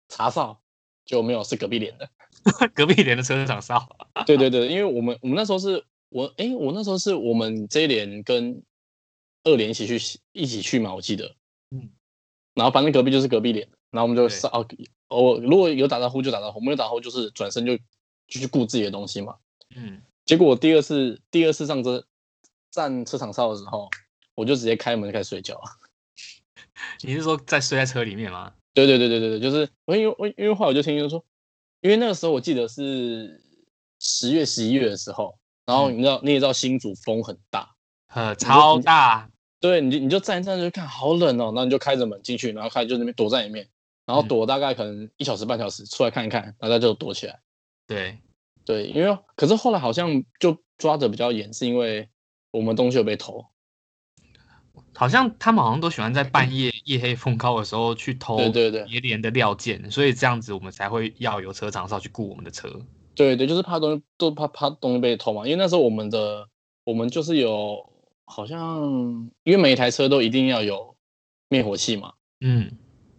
[0.08, 0.58] 查哨，
[1.04, 2.08] 就没有，是隔壁连的，
[2.74, 3.88] 隔壁连的车场哨，
[4.26, 8.62] 对对对，因为我们我们那时候是我哎，我那时候是我们这一连跟
[9.44, 11.34] 二连一起去一起去嘛，我记得，
[11.70, 11.90] 嗯，
[12.54, 14.48] 然后反正隔壁就是隔壁连，然后我们就哨
[15.08, 19.36] 哦，如果有打招呼就打招呼，没有打招呼就是转身就就去顾自己的东西嘛。
[19.76, 22.04] 嗯，结果我第二次第二次上车
[22.70, 23.90] 站车场哨的时候，
[24.34, 25.60] 我就直接开门就开始睡觉。
[27.02, 28.52] 你是说在睡在车里面吗？
[28.74, 31.22] 对对对对对对，就是我因为我因为后来我就听就说，
[31.82, 33.40] 因为那个时候我记得是
[34.00, 37.68] 十月十一月的时候，然后你知道、嗯、你也知道新竹风很大，
[38.14, 39.28] 呃超大，
[39.60, 43.68] 对，你就你就站一站就看好冷哦，然后你就开着门进去，然后开就那边躲在里面。
[44.04, 47.38] 然后躲大概可能一小时半小时，出来看一看，大家就躲起来。
[47.86, 48.18] 对，
[48.64, 52.08] 对，因为可是后来好像就抓的比较严，是因为
[52.50, 53.46] 我们东西有被偷。
[54.94, 62.68] 好像他们好像都喜欢在半夜夜黑风高的时候去偷，别连的料件，所以这样子我们才会要有车厂上去雇我们的车。
[63.14, 66.48] 对对，就是怕东西都怕怕东西被偷嘛，因为那时候我们的
[66.84, 67.90] 我们就是有
[68.24, 70.96] 好像因为每一台车都一定要有
[71.48, 72.70] 灭火器嘛，嗯。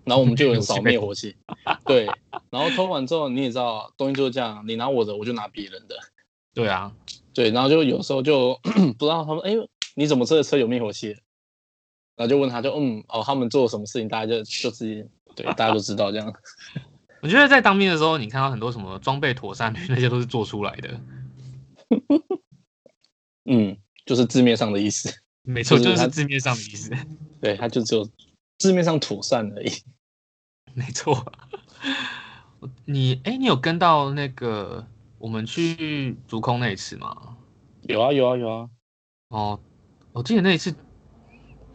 [0.05, 1.33] 然后我们就有 扫灭火器，
[1.85, 2.05] 对。
[2.49, 5.95] 然后偷完之后，你也知道，东西就是这样，你拿我的，我就拿别人的。
[6.53, 6.91] 对啊，
[7.33, 7.51] 对。
[7.51, 8.59] 然后就有时候就
[8.99, 9.55] 不知道他们，哎，
[9.95, 11.15] 你怎么这个车有灭火器？
[12.15, 15.03] 然后就问他就，就嗯，哦，他们做了什么事情，大家就就自己
[15.35, 16.33] 对，大家都知道这样。
[17.21, 20.99] 我觉得在当兵的时候，你看到很多什么装备妥善，那些都是做出来的。
[23.45, 25.13] 嗯，就是字面上的意思。
[25.43, 26.91] 没错，就是字面上的意思。
[27.41, 28.09] 对，他就只有
[28.59, 29.69] 字面上妥善而已。
[30.73, 31.25] 没错，
[32.85, 34.85] 你哎，你有跟到那个
[35.17, 37.37] 我们去竹空那一次吗？
[37.83, 38.69] 有啊，有啊，有啊。
[39.27, 39.59] 哦，
[40.13, 40.73] 我记得那一次，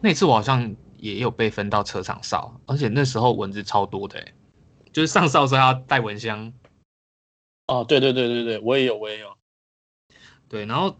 [0.01, 4.25] 那次我好像也有被分到车场哨，而且那时候蚊子超多的，
[4.93, 6.53] 就是上哨时候要带蚊香。
[7.67, 9.35] 哦，对对对对对，我也有，我也有。
[10.47, 10.95] 对，然后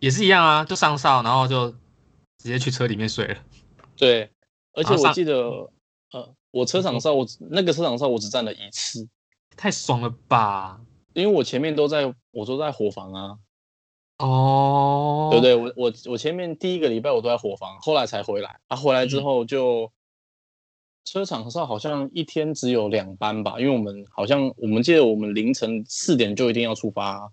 [0.00, 1.70] 也是一样啊，就上哨，然后就
[2.38, 3.36] 直接去车里面睡了。
[3.96, 4.30] 对，
[4.72, 5.70] 而且我记得，
[6.12, 9.08] 呃，我车场哨，我那个车场哨我只站了一次，
[9.56, 10.80] 太爽了吧？
[11.14, 13.38] 因为我前面都在，我都在伙房啊。
[14.18, 18.60] 哦，对对，我我我前面第一个礼拜我都在伙房，后来才回来。
[18.68, 19.90] 啊，回来之后就、嗯、
[21.04, 27.30] 车场上好像一天只有两班吧，因为我们好像我们记得我们凌晨四点就一定要出发、啊。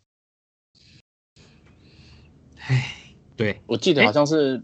[2.58, 2.96] 哎，
[3.38, 4.64] 对，我记得好像是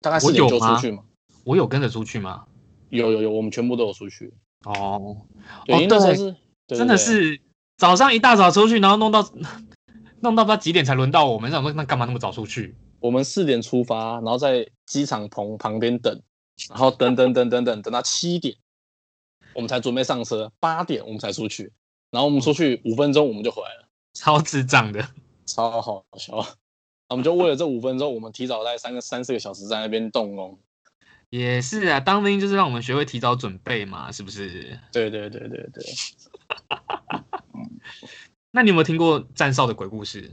[0.00, 1.02] 大概四点就出去嘛。
[1.44, 2.46] 我有跟着出去吗？
[2.90, 4.32] 有有有，我们全部都有出去。
[4.64, 5.16] 哦，
[5.64, 7.40] 对，哦、那时候是真的是
[7.76, 9.22] 早上一大早出去，然后弄到
[10.24, 11.48] 弄到不知道几点才轮到我们。
[11.50, 12.74] 想说那干嘛那么早出去？
[12.98, 16.22] 我们四点出发，然后在机场棚旁边等，
[16.70, 18.56] 然后等等等等等等到七点，
[19.52, 20.50] 我们才准备上车。
[20.58, 21.70] 八点我们才出去，
[22.10, 25.06] 然后我们出去五分钟我们就回来了，超智障的，
[25.44, 26.34] 超好笑。
[27.10, 30.58] 我们就为了这五分钟，我们提早在三个三四个小时在那边动工。
[31.28, 34.80] 也是啊，当兵就是让我们学会提早准备嘛，是不是？
[34.90, 35.84] 对对对对对。
[38.56, 40.30] 那你有没有听过站哨的鬼故事？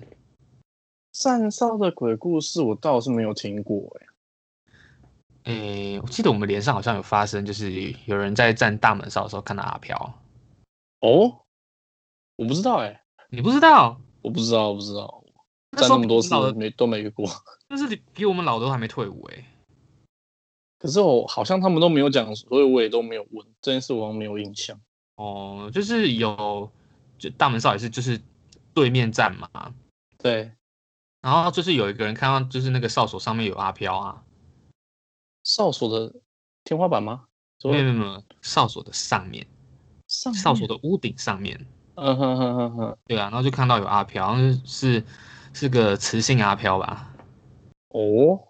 [1.12, 4.06] 站哨的鬼故事我倒是没有听过哎、
[5.46, 5.52] 欸。
[5.52, 9.98] 诶、欸，我记得我们连上好像有发生，就是有人在站大门哨的时候看到阿飘。
[11.00, 11.42] 哦，
[12.36, 14.00] 我不知道哎、欸，你不知道？
[14.22, 15.24] 我不知道，我不知道。
[15.76, 17.28] 站那么多次没都没遇过。
[17.68, 19.46] 但是比我们老的都还没退伍哎、欸。
[20.78, 24.80] 可是我好像他们都没有讲，所以我也都没有问这件事，我好像没有印象。
[25.16, 26.72] 哦，就是有，
[27.22, 28.20] 就大门哨也是，就是
[28.74, 29.48] 对面站嘛。
[30.18, 30.52] 对。
[31.22, 34.24] 然后就是有一个人看到，就是那个哨所上面有阿飘啊。
[35.44, 36.14] 哨所的
[36.64, 37.26] 天花板吗？
[37.64, 39.46] 没有没有没有，哨所的上面。
[40.08, 40.42] 上面。
[40.42, 41.68] 哨所的屋顶上面。
[41.94, 42.98] 嗯哼哼哼哼。
[43.06, 45.04] 对啊，然后就看到有阿飘，好像是
[45.54, 47.14] 是个雌性阿飘吧。
[47.90, 48.48] 哦。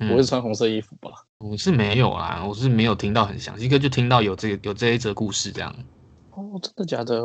[0.00, 1.10] 我是穿红色衣服吧？
[1.38, 5.72] 我是没有啊，我是没有听到很详细，可就听到有这个有这一则故事这样。
[6.30, 7.22] 哦，真的假的？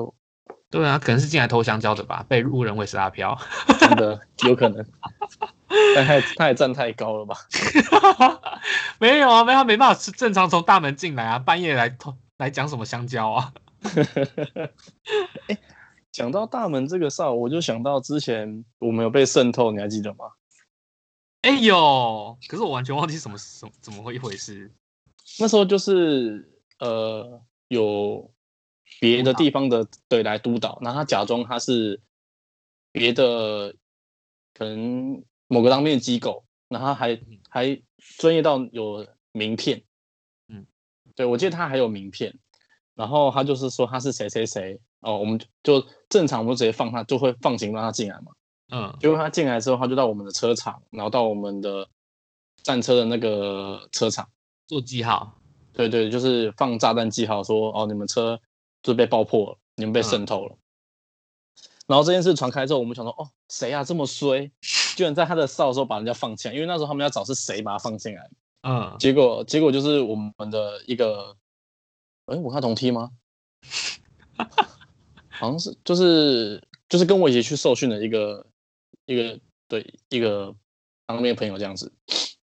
[0.69, 3.37] 对啊，可能是进来偷香蕉的吧，被误认为是阿飘。
[3.79, 4.85] 真的有可能，
[5.95, 7.35] 但他他也站太高了吧？
[8.99, 13.53] 没有啊，没他没办法正常从大门进来啊，半夜来偷来讲什么香蕉啊？
[15.47, 15.57] 哎，
[16.11, 20.25] 讲到大门这个哨，我就想到之前我们有被渗透，你还记得吗？
[21.41, 22.37] 哎呦！
[22.47, 24.71] 可是我完全忘记什么什么怎么会一回事。
[25.39, 28.31] 那时候就是呃有
[28.99, 31.99] 别的地方的对来督导，那他假装他是
[32.91, 33.75] 别的
[34.53, 37.81] 可能某个当面机构，那他还还
[38.17, 39.83] 专业到有名片。
[40.47, 40.65] 嗯，
[41.15, 42.37] 对，我记得他还有名片，
[42.93, 48.31] 然后他就是说他是谁谁谁哦，我们就正常我们直接放他，就会放行让他进来嘛。
[48.71, 51.87] 嗯，结果他进来之后，他就到我们的车场，然后到我们的
[52.63, 54.27] 战车的那个车场
[54.67, 55.39] 做记号。
[55.73, 58.39] 对对，就是放炸弹记号说，说哦，你们车
[58.85, 60.53] 就被爆破了，你们被渗透了。
[60.53, 60.59] 嗯、
[61.87, 64.49] 然后这件事传开之后，我们想说，哦，谁啊这么衰，
[64.95, 68.29] 居然在他的哨的时候把人家放进来，因为那时候他们要找是谁把他放进来。
[68.61, 71.35] 嗯，结果结果就是我们的一个，
[72.27, 73.11] 哎，我看同梯吗？
[75.29, 78.45] 好像是，就是就是跟我一起去受训的一个。
[79.07, 80.55] 一个对一个
[81.05, 81.93] 当面朋友这样子，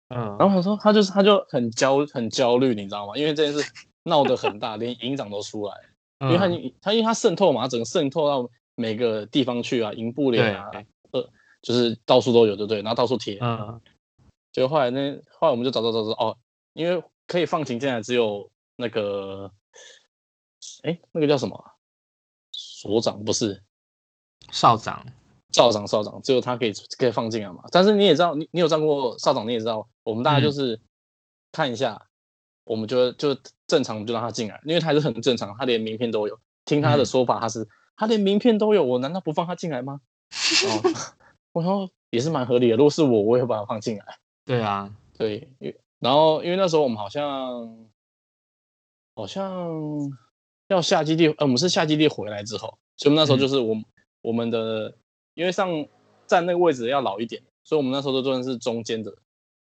[0.10, 3.16] 嗯，然后他说他就是他就很焦很焦虑，你知道吗？
[3.16, 3.72] 因为这件事
[4.04, 5.74] 闹得很大，连营长都出来，
[6.22, 6.48] 因为他
[6.82, 10.70] 他因为他渗透嘛，整个渗透到每个地方去啊，银布帘啊，
[11.12, 11.30] 呃，
[11.62, 12.82] 就是到处都有，对不对？
[12.82, 13.80] 然后到处贴，嗯，
[14.52, 16.38] 结果后来那后来我们就找找找找哦，
[16.74, 19.52] 因为可以放行进来只有那个，
[20.84, 21.64] 哎，那个叫什么？
[22.52, 23.64] 所长不是？
[24.52, 25.06] 校长。
[25.52, 27.64] 校长，校长，只有他可以可以放进来嘛？
[27.72, 30.80] 但是你也知道，你你有站过校长，你也知道，我们大家就是
[31.52, 32.09] 看一下，嗯、
[32.70, 36.40] 我们就就正常就让他进来，因为他还是很正常，他连名片都有。
[36.66, 40.00] 听他的说法，他是、嗯、他连名片都有，我难道不放他进来吗？
[40.68, 40.94] 哦，
[41.52, 42.76] 我说也是蛮合理的。
[42.78, 44.06] 如果是我，我也会把他放进来。
[44.46, 45.50] 对啊，对，
[45.98, 47.88] 然后因为那时候我们好像
[49.16, 49.68] 好像
[50.68, 53.86] 要下基地，呃，我们是下基地回来之后，所以我们那时候就是我、嗯、
[54.22, 54.96] 我们的。
[55.36, 55.70] 因为上
[56.28, 59.14] 站那个位置要老一点，所以我们那时候都坐的是中间的，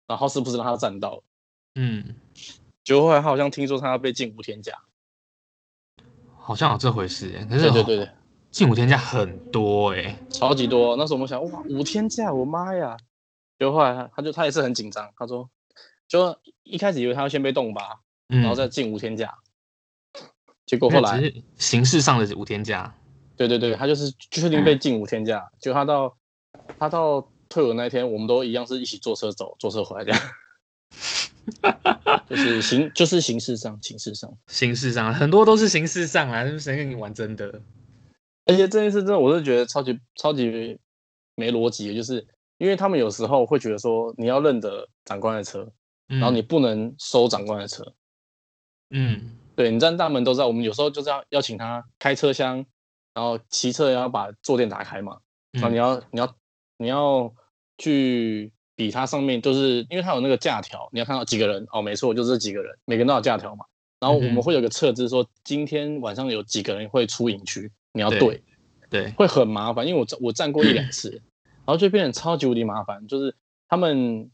[0.06, 1.22] 然后是不是让他站到了？
[1.74, 2.14] 嗯，
[2.86, 4.72] 结果后来他好像听说他要被禁五天假。
[6.38, 8.10] 好像有这回事哎，可是对对对对，
[8.52, 10.94] 禁五天假很多哎，超级多。
[10.94, 12.96] 那时候我们想，哇，五天假，我妈呀！
[13.58, 15.50] 就后来他他就他也是很紧张，他说，
[16.06, 19.36] 就一开始以为他要先被冻吧，然后再禁五天假，
[20.14, 20.22] 嗯、
[20.64, 22.94] 结果后来形式上的五天假，
[23.36, 26.16] 对对对，他就是确定被禁五天假，就、嗯、他到
[26.78, 30.20] 他到退伍那天，我们都一样是一起坐车走，坐车回来这样。
[32.28, 37.60] 就是形，就是形式上，形式上，形式上，很多都是形式上啊，谁跟你玩真的？
[38.46, 40.78] 而且这件事真的，我是觉得超级超级
[41.34, 42.26] 没逻辑，就是
[42.58, 45.70] 因为他们有时候会觉得说，你要认得长官的车，
[46.08, 47.94] 然后你不能收长官的车。
[48.90, 52.64] 嗯，对，你站大门都知道，我们有时候就是要要请他开车厢，
[53.14, 55.18] 然后骑车要把坐垫打开嘛，
[55.52, 56.36] 然后你要你要
[56.78, 57.34] 你要
[57.78, 58.52] 去。
[58.76, 63.64] 比它上面就是因为它有那个假条，你要看到几个人哦，没错，就是这几个人，每个人都有假条嘛。
[63.98, 68.42] 然后我们会有个测字说，今天晚上有几个人会出营区，你要对，对，
[68.90, 71.10] 对，会很麻烦，因为我我站过一两次，
[71.64, 73.08] 然后就变成超级无敌麻烦。
[73.08, 73.34] 就是
[73.66, 74.30] 他们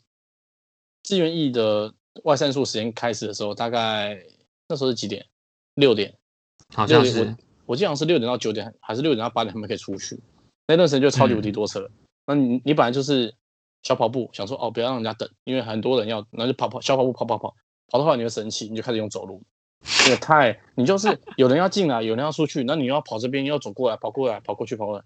[1.05, 4.21] 志愿役的外散数时间开始的时候，大概
[4.69, 5.25] 那时候是几点？
[5.77, 6.13] 六点，
[6.75, 10.19] 好像是我我记得好像是六点到九点，还是六点到八点他们可以出去。
[10.67, 11.81] 那段时间就超级无敌多车。
[11.81, 11.93] 嗯、
[12.27, 13.33] 那你你本来就是。
[13.83, 17.55] 小跑步想说哦，不要让人家等，因为很多人要，然后就跑跑小跑步跑跑跑，
[17.89, 19.43] 跑到后来你会生气，你就开始用走路，
[20.05, 25.05] 这个太你就是 有人要进来，有人要出去，那你要跑这边，又要走过来，跑过来，跑过去，跑过来，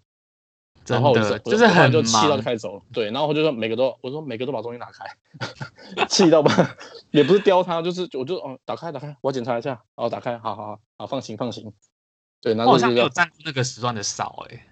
[0.86, 5.06] 然后就就是很就气到就开始走了，对，然后我就说每个都我说每个都把东西拿开，
[6.06, 6.76] 气到吧，
[7.10, 11.72] 也不是叼他，就是我就哦打开打开，我要检查一下，哦打开，好好好，好放心放心，
[12.42, 14.66] 对，然后好像没有站那个时段的少哎、欸。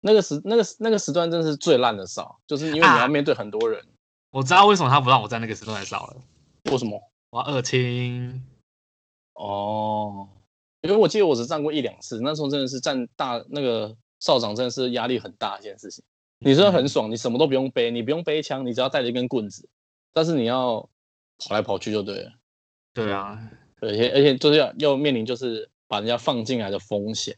[0.00, 3.80] 那个时那个那个时段真的是最烂的哨，就是因为你要面对很多人。
[3.80, 3.86] 啊、
[4.30, 6.16] 我知道为什么他不让我在那个时段来哨了。
[6.70, 7.00] 为什么？
[7.30, 8.44] 我要二清。
[9.34, 10.28] 哦，
[10.82, 16.04] 因为我记得我只站过一两次，那时候真的是站大那个哨长真的是压力很大一件事情。
[16.38, 19.68] 你说很爽，你什么都不用背，你不用背枪，你只要带着一根棍子，
[20.12, 20.88] 但是你要
[21.38, 22.32] 跑来跑去就对了。
[22.94, 27.36] 对啊，而且而且就是要要面临就是把人家放进来的风险。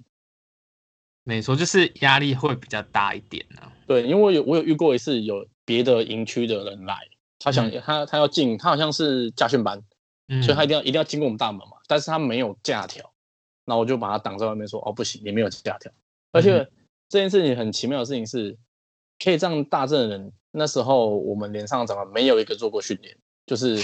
[1.24, 3.72] 没错，就是压力会比较大一点呢、啊。
[3.86, 6.96] 对，因为我有我有遇过一次，有别的营区的人来，
[7.38, 9.80] 他想、嗯、他他要进，他好像是驾训班，
[10.26, 11.76] 嗯、所以他一定要一定要经过我们大门嘛。
[11.86, 13.12] 但是他没有假条，
[13.64, 15.92] 那我就把他挡在外面说，说哦不行，你没有假条。
[16.32, 16.70] 而且、嗯、
[17.08, 18.58] 这件事情很奇妙的事情是，
[19.22, 23.78] 可以这样大阵的人，那时候我们连上长官没有一个做过训练，就是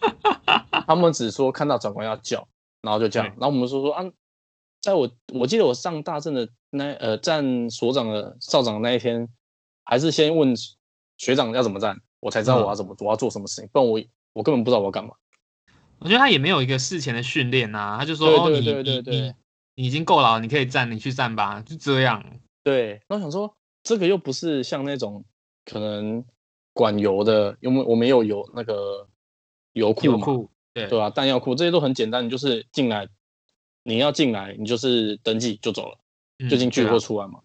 [0.86, 2.48] 他们只说看到长官要叫，
[2.80, 4.10] 然后就这样，然后我们说说啊。
[4.80, 9.28] 在我我记得我上大正的那呃站所长的哨长的那一天，
[9.84, 10.54] 还是先问
[11.18, 14.00] 学长要怎么站，我才知道我要怎么、嗯、我要做什么事情，不然我
[14.32, 15.10] 我根本不知道我要干嘛。
[15.98, 19.34] 我觉得他也没有一个事前的训练呐，他就说哦你你你
[19.74, 22.24] 你已经够了，你可以站，你去站吧，就这样。
[22.64, 25.22] 对，那我想说这个又不是像那种
[25.66, 26.24] 可能
[26.72, 29.06] 管油的，因为我没有油那个
[29.72, 31.10] 油库对对吧？
[31.10, 33.06] 弹药库这些都很简单，你就是进来。
[33.90, 35.98] 你要进来，你就是登记就走了，
[36.48, 37.40] 就进去或出来嘛。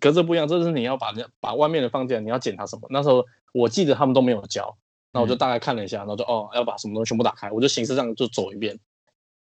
[0.00, 2.86] 可是不一样，这是你要把把外面的放进来，你要检查什么？
[2.90, 4.76] 那时候我记得他们都没有教，
[5.12, 8.78] 那我就大概看了一下，然后就哦要把什么东西全部打开，我就形式上就走一遍，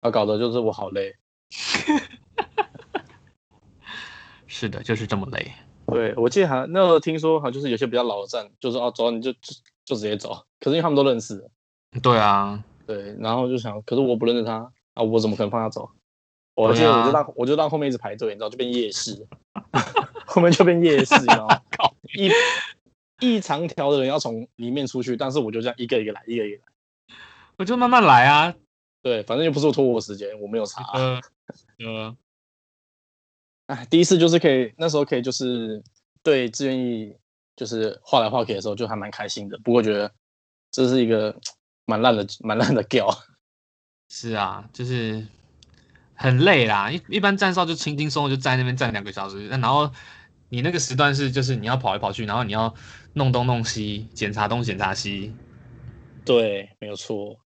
[0.02, 1.16] 啊，搞得就是我好累。
[4.48, 5.52] 是的，就是这么累。
[5.88, 9.40] 对，我记得好像那时候听说好像就是有些比较老的站，就是哦走你就就
[9.86, 11.50] 就直接走，可是因为他们都认识。
[12.04, 15.90] 对啊，对，然后就想，可是我不认识他啊，我怎么可能放他走？
[16.68, 19.26] 我记得我就让我就让后面一直排队，你知道就变夜市，
[20.28, 21.62] 后面就变夜市，你知道吗？
[22.16, 22.30] 一
[23.22, 26.64] 一长条的人要从里面出去，但是我就这样一个一个来，一个一个来，
[27.58, 28.54] 我就慢慢来啊。
[29.02, 30.84] 对，反正又不是我拖我时间，我没有查。
[30.96, 31.22] 嗯
[31.80, 32.18] 嗯。
[33.68, 35.82] 哎，第一次就是可以，那时候可以就是
[36.24, 37.16] 对志愿意
[37.56, 40.12] 就是画来画去的时候就还蛮开心的，不过觉得
[40.72, 41.34] 这是一个
[41.86, 43.18] 蛮烂的蛮烂的 gal。
[44.10, 45.26] 是啊，就是。
[46.22, 49.90] 很累啦，一一般站哨就轻轻松松就在那边站两个小时，然后
[50.50, 52.76] 你那个时段是就是你要跑来跑去，然后你要
[53.14, 55.34] 弄东弄西，检查东检查西，
[56.26, 57.40] 对，没有错。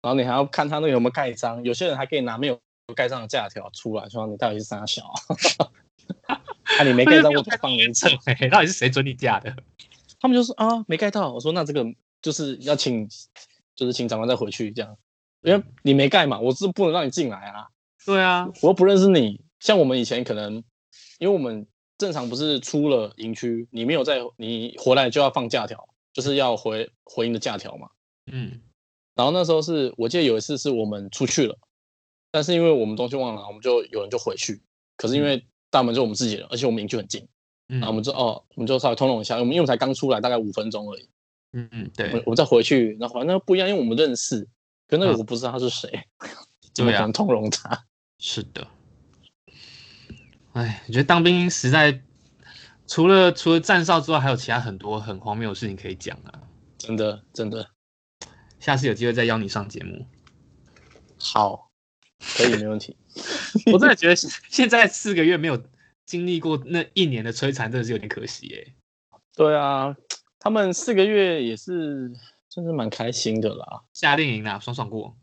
[0.00, 2.58] 然后你还要看他那个有没有盖章，有些人还可以拿没有
[2.94, 5.12] 盖章的假条出来，说你到底是啥小，
[6.78, 8.10] 啊你没盖章我就放人证
[8.50, 9.54] 到底是谁准你假的？
[10.18, 11.84] 他们就说啊没盖到，我说那这个
[12.22, 13.06] 就是要请，
[13.74, 14.96] 就是请长官再回去这样。
[15.46, 17.68] 因为你没盖嘛，我是不能让你进来啊。
[18.04, 19.40] 对啊，我又不认识你。
[19.60, 20.54] 像我们以前可能，
[21.20, 21.64] 因为我们
[21.96, 27.88] 正常不是出了营区，你没有在，你回来就要放假条，就是要回回营的假条嘛。
[28.30, 28.60] 嗯。
[29.14, 31.56] 然后那时候是我记得有一次是我们出去了，
[32.32, 34.60] 但是因为我们东西忘了，我们就有人就回去。
[34.96, 37.26] 可是因为大门就我们自己人，而且我们营区很近，
[37.68, 39.36] 嗯、然后我们就哦，我们就稍微通融一下。
[39.36, 41.08] 我们因为我们才刚出来，大概五分钟而已。
[41.52, 42.10] 嗯嗯，对。
[42.26, 44.46] 我们再回去，然后那不一样，因为我们认识，
[44.88, 46.28] 可那个我不知道他是谁，啊、
[46.72, 47.86] 怎么可能通融他？
[48.18, 48.66] 是的。
[50.52, 52.00] 哎，我觉得当兵实在
[52.86, 56.40] 除了除了站哨之外，还有其他很多很荒谬的事情可以讲啊！
[56.78, 57.68] 真的真的，
[58.60, 60.06] 下次有机会再邀你上节目。
[61.18, 61.70] 好，
[62.36, 62.96] 可以没问题。
[63.72, 65.62] 我真的 觉得现在四个月没有
[66.06, 68.74] 经历过那一年的摧残，真的是有点可惜耶。
[69.34, 69.94] 对啊，
[70.38, 72.12] 他们四个月也是
[72.56, 75.14] 真是蛮开心的啦，夏令营啦，爽爽过。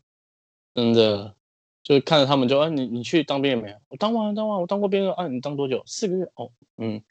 [0.76, 1.36] 真的。
[1.82, 3.78] 就是看着他们就啊，你你去当兵了没有？
[3.90, 5.28] 我当完了，当完，我当过兵了啊。
[5.28, 5.82] 你当多久？
[5.88, 7.02] 四个月哦，嗯。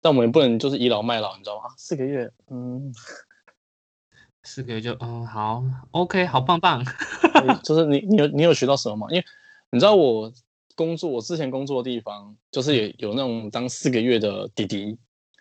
[0.00, 1.64] 但我们也不能就是倚老卖老，你知道吗？
[1.76, 2.90] 四个月，嗯，
[4.42, 6.82] 四个月就嗯好，OK，好棒棒。
[7.62, 9.06] 就是你你有你有学到什么吗？
[9.10, 9.24] 因为
[9.70, 10.32] 你知道我
[10.74, 14.98] 工作，我之前工作的地方就是也有那种当四个月的弟弟，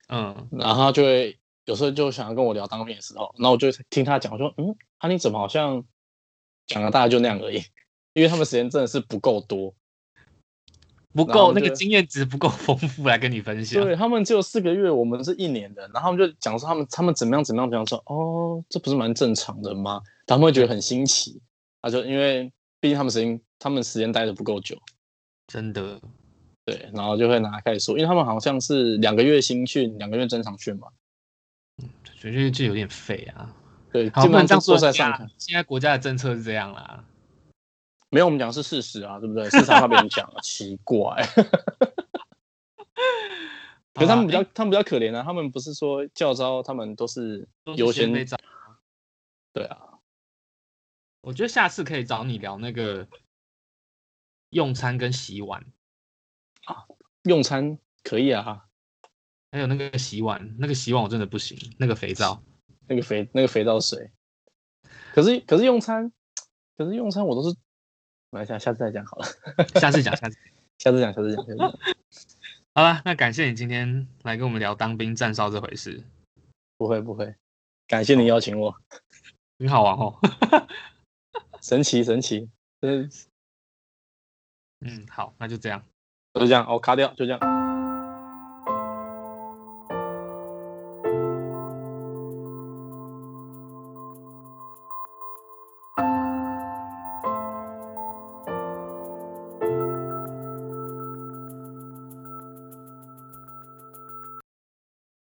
[0.09, 5.83] 嗯，然后就会有时候就想要跟我聊当兵的时候，然后我就听他讲，我说嗯，啊你怎么好像
[6.65, 7.61] 讲的大概就那样而已。
[8.13, 9.71] 因为他们时间真的是不够多，
[11.13, 13.83] 不够那个经验值不够丰富来跟你分享。
[13.83, 20.01] 对，他们只有四个月，我们是一年的，然后他们就讲说他们他们怎么样怎么样，比方说哦，这不是蛮正常的吗？
[20.25, 21.39] 他们会觉得很新奇。
[21.79, 24.75] 他就因为毕竟他们时间他们时间待的不够久，
[25.47, 26.01] 真的。
[26.65, 30.87] 对，然后就会拿开始说，因为他们好像是两个月新训，两个月正常训嘛。
[32.17, 33.55] 嗯，觉得就有点废啊。
[33.91, 37.03] 对，基本上这样说在上看，现在国家的政策是这样啦。
[38.09, 39.49] 没有，我们讲的是事实啊，对不对？
[39.49, 41.15] 市场上别人讲， 奇怪。
[43.93, 45.23] 可是他们比较，他们比较可怜啊。
[45.23, 48.37] 他们不是说教招，他们都是优先被召。
[49.53, 49.99] 对啊，
[51.21, 53.07] 我觉得下次可以找你聊那个
[54.51, 55.65] 用餐跟洗碗
[56.65, 56.85] 啊。
[57.23, 58.66] 用餐可以啊，
[59.51, 62.41] 还有那个洗碗，那个洗碗我真的不行，那个肥皂，
[62.87, 64.11] 那个肥那个肥皂水。
[65.13, 66.11] 可是可是用餐，
[66.77, 67.55] 可是用餐我都是。
[68.29, 69.25] 我下下次再讲好了，
[69.79, 70.37] 下次讲， 下次，
[70.77, 71.45] 下次讲，下次讲。
[71.45, 71.69] 下次讲
[72.75, 76.03] 好了，那感谢你今天来跟我们聊当兵站哨这回事。
[76.77, 77.33] 不会不会，
[77.87, 78.75] 感谢你邀请我，
[79.59, 80.19] 很好玩哦。
[81.63, 82.49] 神奇神奇，
[82.81, 83.09] 嗯，
[84.81, 85.81] 嗯，好，那就这样，
[86.33, 87.56] 就这样，我卡掉，就这样。